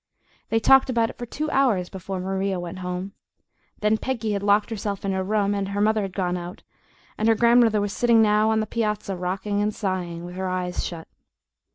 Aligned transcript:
They 0.49 0.59
talked 0.59 0.89
about 0.89 1.11
it 1.11 1.17
for 1.19 1.27
two 1.27 1.51
hours 1.51 1.87
before 1.87 2.19
Maria 2.19 2.59
went 2.59 2.79
home. 2.79 3.11
Then 3.81 3.99
Peggy 3.99 4.31
had 4.31 4.41
locked 4.41 4.71
herself 4.71 5.05
in 5.05 5.11
her 5.11 5.23
room, 5.23 5.53
and 5.53 5.67
her 5.69 5.79
mother 5.79 6.01
had 6.01 6.11
gone 6.15 6.37
out, 6.37 6.63
and 7.19 7.27
her 7.27 7.35
grandmother 7.35 7.79
was 7.79 7.93
sitting 7.93 8.19
now 8.19 8.49
on 8.49 8.61
the 8.61 8.65
piazza, 8.65 9.15
rocking 9.15 9.61
and 9.61 9.75
sighing, 9.75 10.25
with 10.25 10.33
her 10.37 10.49
eyes 10.49 10.83
shut. 10.83 11.07